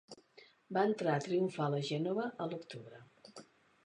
[0.77, 3.03] Va entrar triomfal a Gènova a l'octubre.